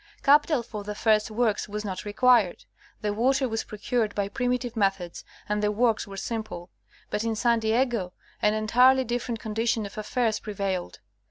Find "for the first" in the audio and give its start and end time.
0.63-1.29